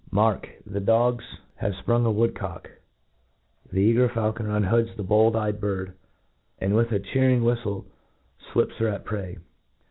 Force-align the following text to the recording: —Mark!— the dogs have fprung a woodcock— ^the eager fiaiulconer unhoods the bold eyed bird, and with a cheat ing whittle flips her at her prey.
—Mark!— 0.11 0.49
the 0.65 0.79
dogs 0.79 1.23
have 1.57 1.73
fprung 1.85 2.07
a 2.07 2.11
woodcock— 2.11 2.67
^the 3.71 3.77
eager 3.77 4.09
fiaiulconer 4.09 4.59
unhoods 4.59 4.95
the 4.95 5.03
bold 5.03 5.35
eyed 5.35 5.61
bird, 5.61 5.93
and 6.57 6.75
with 6.75 6.91
a 6.91 6.97
cheat 6.99 7.17
ing 7.21 7.43
whittle 7.43 7.85
flips 8.51 8.77
her 8.77 8.87
at 8.87 9.01
her 9.01 9.05
prey. 9.05 9.37